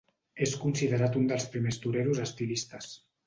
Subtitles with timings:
[0.45, 2.89] És considerat un dels primers toreros estilistes.